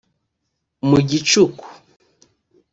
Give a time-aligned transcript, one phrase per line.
[0.89, 1.65] Mu gicuku